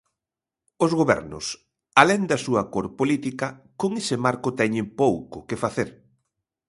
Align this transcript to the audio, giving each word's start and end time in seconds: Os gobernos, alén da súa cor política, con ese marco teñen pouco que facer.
Os 0.85 0.91
gobernos, 0.99 1.45
alén 2.01 2.21
da 2.29 2.37
súa 2.45 2.63
cor 2.73 2.87
política, 2.99 3.47
con 3.79 3.91
ese 4.01 4.15
marco 4.25 4.49
teñen 4.59 4.87
pouco 5.01 5.37
que 5.47 5.61
facer. 5.63 5.89